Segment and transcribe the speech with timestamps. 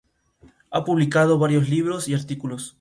[0.71, 2.69] Ha publicado varios libros y artículos.